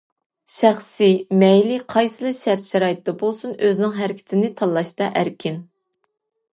[0.53, 0.87] شەخس
[1.43, 5.65] مەيلى قايسىلا شەرت-شارائىتتا بولسۇن، ئۆزىنىڭ ھەرىكىتىنى تاللاشتا ئەركىن.